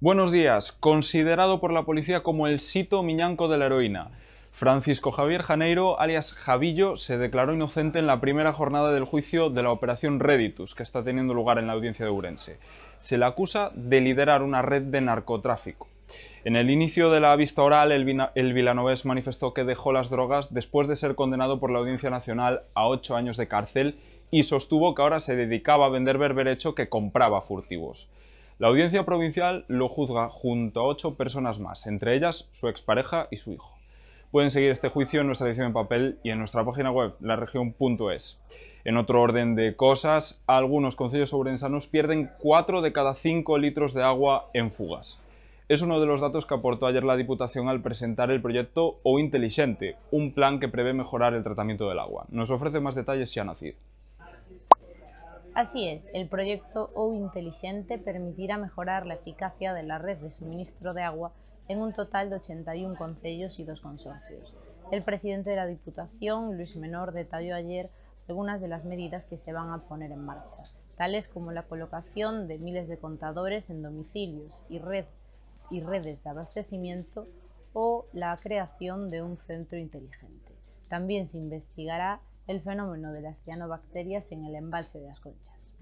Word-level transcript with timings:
Buenos 0.00 0.30
días. 0.30 0.70
Considerado 0.72 1.60
por 1.60 1.72
la 1.72 1.82
policía 1.82 2.22
como 2.22 2.46
el 2.46 2.60
sito 2.60 3.02
miñanco 3.02 3.48
de 3.48 3.58
la 3.58 3.66
heroína, 3.66 4.12
Francisco 4.52 5.10
Javier 5.10 5.42
Janeiro, 5.42 6.00
alias 6.00 6.34
Javillo, 6.34 6.96
se 6.96 7.18
declaró 7.18 7.52
inocente 7.52 7.98
en 7.98 8.06
la 8.06 8.20
primera 8.20 8.52
jornada 8.52 8.92
del 8.92 9.04
juicio 9.04 9.50
de 9.50 9.62
la 9.62 9.70
operación 9.72 10.20
Reditus, 10.20 10.74
que 10.74 10.82
está 10.82 11.02
teniendo 11.02 11.34
lugar 11.34 11.58
en 11.58 11.66
la 11.66 11.72
audiencia 11.72 12.04
de 12.04 12.10
Urense. 12.12 12.58
Se 12.98 13.18
le 13.18 13.24
acusa 13.24 13.70
de 13.74 14.00
liderar 14.00 14.42
una 14.42 14.62
red 14.62 14.82
de 14.82 15.00
narcotráfico. 15.00 15.88
En 16.44 16.56
el 16.56 16.70
inicio 16.70 17.10
de 17.10 17.20
la 17.20 17.36
vista 17.36 17.62
oral, 17.62 17.92
el, 17.92 18.28
el 18.34 18.52
vilanovés 18.52 19.04
manifestó 19.04 19.52
que 19.52 19.64
dejó 19.64 19.92
las 19.92 20.10
drogas 20.10 20.54
después 20.54 20.88
de 20.88 20.96
ser 20.96 21.16
condenado 21.16 21.60
por 21.60 21.70
la 21.70 21.80
Audiencia 21.80 22.08
Nacional 22.08 22.62
a 22.74 22.86
ocho 22.86 23.16
años 23.16 23.36
de 23.36 23.48
cárcel 23.48 23.98
y 24.30 24.42
sostuvo 24.42 24.94
que 24.94 25.02
ahora 25.02 25.20
se 25.20 25.36
dedicaba 25.36 25.86
a 25.86 25.90
vender 25.90 26.18
berberecho 26.18 26.74
que 26.74 26.88
compraba 26.88 27.42
furtivos. 27.42 28.08
La 28.58 28.68
audiencia 28.68 29.04
provincial 29.04 29.64
lo 29.68 29.88
juzga 29.88 30.28
junto 30.28 30.80
a 30.80 30.86
ocho 30.86 31.14
personas 31.14 31.60
más, 31.60 31.86
entre 31.86 32.16
ellas 32.16 32.48
su 32.52 32.68
expareja 32.68 33.28
y 33.30 33.36
su 33.36 33.52
hijo. 33.52 33.78
Pueden 34.30 34.50
seguir 34.50 34.70
este 34.70 34.88
juicio 34.88 35.20
en 35.20 35.26
nuestra 35.26 35.46
edición 35.46 35.68
en 35.68 35.72
papel 35.72 36.18
y 36.22 36.30
en 36.30 36.38
nuestra 36.38 36.64
página 36.64 36.90
web, 36.90 37.14
laregion.es. 37.20 38.40
En 38.84 38.96
otro 38.96 39.22
orden 39.22 39.54
de 39.54 39.76
cosas, 39.76 40.42
algunos 40.46 40.96
concilios 40.96 41.30
sobrensanos 41.30 41.86
pierden 41.86 42.30
4 42.38 42.82
de 42.82 42.92
cada 42.92 43.14
5 43.14 43.58
litros 43.58 43.94
de 43.94 44.02
agua 44.02 44.50
en 44.54 44.70
fugas. 44.70 45.22
Es 45.68 45.82
uno 45.82 46.00
de 46.00 46.06
los 46.06 46.20
datos 46.20 46.46
que 46.46 46.54
aportó 46.54 46.86
ayer 46.86 47.04
la 47.04 47.16
Diputación 47.16 47.68
al 47.68 47.82
presentar 47.82 48.30
el 48.30 48.40
proyecto 48.40 49.00
O 49.02 49.18
Inteligente, 49.18 49.96
un 50.10 50.32
plan 50.32 50.60
que 50.60 50.68
prevé 50.68 50.94
mejorar 50.94 51.34
el 51.34 51.44
tratamiento 51.44 51.88
del 51.88 51.98
agua. 51.98 52.24
Nos 52.30 52.50
ofrece 52.50 52.80
más 52.80 52.94
detalles 52.94 53.30
Siana 53.30 53.54
Cid. 53.54 53.74
Así 55.58 55.88
es, 55.88 56.08
el 56.12 56.28
proyecto 56.28 56.92
O 56.94 57.12
Inteligente 57.14 57.98
permitirá 57.98 58.58
mejorar 58.58 59.06
la 59.06 59.14
eficacia 59.14 59.74
de 59.74 59.82
la 59.82 59.98
red 59.98 60.18
de 60.18 60.30
suministro 60.30 60.94
de 60.94 61.02
agua 61.02 61.32
en 61.66 61.82
un 61.82 61.92
total 61.92 62.30
de 62.30 62.36
81 62.36 62.94
concellos 62.94 63.58
y 63.58 63.64
dos 63.64 63.80
consorcios. 63.80 64.54
El 64.92 65.02
presidente 65.02 65.50
de 65.50 65.56
la 65.56 65.66
Diputación, 65.66 66.56
Luis 66.56 66.76
Menor, 66.76 67.12
detalló 67.12 67.56
ayer 67.56 67.90
algunas 68.28 68.60
de 68.60 68.68
las 68.68 68.84
medidas 68.84 69.24
que 69.24 69.36
se 69.36 69.52
van 69.52 69.72
a 69.72 69.82
poner 69.88 70.12
en 70.12 70.24
marcha, 70.24 70.62
tales 70.96 71.26
como 71.26 71.50
la 71.50 71.64
colocación 71.64 72.46
de 72.46 72.58
miles 72.60 72.86
de 72.86 72.98
contadores 72.98 73.68
en 73.68 73.82
domicilios 73.82 74.62
y, 74.68 74.78
red, 74.78 75.06
y 75.72 75.80
redes 75.80 76.22
de 76.22 76.30
abastecimiento 76.30 77.26
o 77.72 78.06
la 78.12 78.36
creación 78.36 79.10
de 79.10 79.22
un 79.22 79.36
centro 79.38 79.76
inteligente. 79.76 80.52
También 80.88 81.26
se 81.26 81.36
investigará 81.36 82.20
el 82.48 82.62
fenómeno 82.62 83.12
de 83.12 83.20
las 83.20 83.38
cianobacterias 83.44 84.32
en 84.32 84.44
el 84.44 84.54
embalse 84.56 84.98
de 84.98 85.10
Asconchas. 85.10 85.74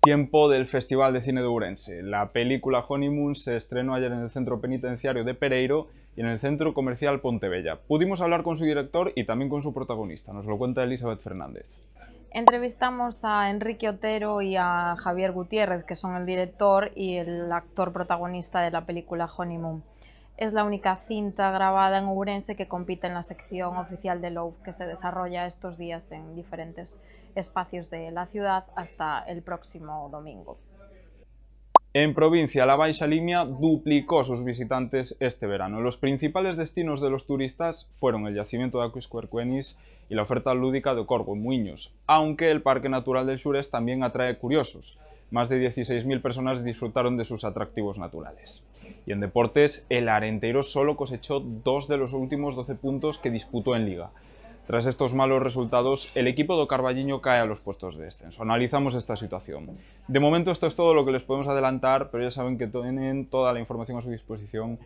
Tiempo 0.00 0.48
del 0.48 0.66
Festival 0.66 1.12
de 1.12 1.20
Cine 1.20 1.42
de 1.42 1.46
Ourense. 1.46 2.02
La 2.02 2.32
película 2.32 2.84
Honeymoon 2.88 3.36
se 3.36 3.54
estrenó 3.54 3.94
ayer 3.94 4.10
en 4.10 4.22
el 4.22 4.30
Centro 4.30 4.60
Penitenciario 4.60 5.22
de 5.22 5.34
Pereiro 5.34 5.88
y 6.16 6.22
en 6.22 6.26
el 6.26 6.40
Centro 6.40 6.74
Comercial 6.74 7.20
Pontebella. 7.20 7.76
Pudimos 7.86 8.20
hablar 8.20 8.42
con 8.42 8.56
su 8.56 8.64
director 8.64 9.12
y 9.14 9.24
también 9.26 9.48
con 9.48 9.62
su 9.62 9.72
protagonista. 9.72 10.32
Nos 10.32 10.46
lo 10.46 10.58
cuenta 10.58 10.82
Elizabeth 10.82 11.20
Fernández. 11.20 11.66
Entrevistamos 12.32 13.24
a 13.24 13.50
Enrique 13.50 13.90
Otero 13.90 14.40
y 14.40 14.56
a 14.56 14.96
Javier 14.98 15.32
Gutiérrez, 15.32 15.84
que 15.84 15.96
son 15.96 16.16
el 16.16 16.26
director 16.26 16.90
y 16.96 17.16
el 17.16 17.52
actor 17.52 17.92
protagonista 17.92 18.62
de 18.62 18.70
la 18.70 18.86
película 18.86 19.26
Honeymoon 19.36 19.84
es 20.36 20.52
la 20.52 20.64
única 20.64 20.96
cinta 21.06 21.50
grabada 21.50 21.98
en 21.98 22.06
Ourense 22.06 22.56
que 22.56 22.68
compite 22.68 23.06
en 23.06 23.14
la 23.14 23.22
sección 23.22 23.76
oficial 23.76 24.20
de 24.20 24.30
Louvre 24.30 24.62
que 24.64 24.72
se 24.72 24.86
desarrolla 24.86 25.46
estos 25.46 25.78
días 25.78 26.10
en 26.12 26.34
diferentes 26.34 26.98
espacios 27.34 27.90
de 27.90 28.10
la 28.10 28.26
ciudad 28.26 28.64
hasta 28.74 29.24
el 29.26 29.42
próximo 29.42 30.08
domingo. 30.10 30.58
En 31.94 32.14
provincia, 32.14 32.64
la 32.64 32.74
Baixa 32.74 33.06
Limia 33.06 33.44
duplicó 33.44 34.24
sus 34.24 34.44
visitantes 34.44 35.14
este 35.20 35.46
verano. 35.46 35.82
Los 35.82 35.98
principales 35.98 36.56
destinos 36.56 37.02
de 37.02 37.10
los 37.10 37.26
turistas 37.26 37.90
fueron 37.92 38.26
el 38.26 38.34
yacimiento 38.34 38.80
de 38.80 38.86
Aquiscuercuenis 38.86 39.78
y 40.08 40.14
la 40.14 40.22
oferta 40.22 40.54
lúdica 40.54 40.94
de 40.94 41.04
Corvo, 41.04 41.34
Muiños, 41.34 41.94
aunque 42.06 42.50
el 42.50 42.62
Parque 42.62 42.88
Natural 42.88 43.26
del 43.26 43.38
Sures 43.38 43.70
también 43.70 44.04
atrae 44.04 44.38
curiosos. 44.38 44.98
Más 45.32 45.48
de 45.48 45.66
16.000 45.66 46.20
personas 46.20 46.62
disfrutaron 46.62 47.16
de 47.16 47.24
sus 47.24 47.44
atractivos 47.44 47.98
naturales. 47.98 48.62
Y 49.06 49.12
en 49.12 49.20
deportes, 49.20 49.86
el 49.88 50.10
Arenteiro 50.10 50.62
solo 50.62 50.94
cosechó 50.94 51.40
dos 51.40 51.88
de 51.88 51.96
los 51.96 52.12
últimos 52.12 52.54
12 52.54 52.74
puntos 52.74 53.16
que 53.16 53.30
disputó 53.30 53.74
en 53.74 53.86
Liga. 53.86 54.10
Tras 54.66 54.84
estos 54.84 55.14
malos 55.14 55.42
resultados, 55.42 56.14
el 56.14 56.26
equipo 56.26 56.60
de 56.60 56.68
Carballiño 56.68 57.22
cae 57.22 57.40
a 57.40 57.46
los 57.46 57.60
puestos 57.60 57.96
de 57.96 58.04
descenso. 58.04 58.42
Analizamos 58.42 58.94
esta 58.94 59.16
situación. 59.16 59.70
De 60.06 60.20
momento 60.20 60.50
esto 60.50 60.66
es 60.66 60.76
todo 60.76 60.92
lo 60.92 61.06
que 61.06 61.12
les 61.12 61.24
podemos 61.24 61.48
adelantar, 61.48 62.10
pero 62.10 62.24
ya 62.24 62.30
saben 62.30 62.58
que 62.58 62.66
tienen 62.66 63.24
toda 63.24 63.54
la 63.54 63.58
información 63.58 63.96
a 63.96 64.02
su 64.02 64.10
disposición 64.10 64.78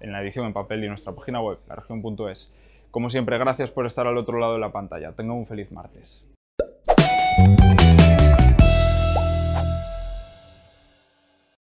en 0.00 0.12
la 0.12 0.20
edición 0.20 0.44
en 0.44 0.52
papel 0.52 0.80
y 0.80 0.84
en 0.84 0.90
nuestra 0.90 1.14
página 1.14 1.40
web, 1.40 1.58
laregion.es. 1.68 2.52
Como 2.90 3.08
siempre, 3.08 3.38
gracias 3.38 3.70
por 3.70 3.86
estar 3.86 4.06
al 4.06 4.18
otro 4.18 4.38
lado 4.38 4.52
de 4.52 4.60
la 4.60 4.72
pantalla. 4.72 5.12
Tengan 5.12 5.38
un 5.38 5.46
feliz 5.46 5.72
martes. 5.72 6.22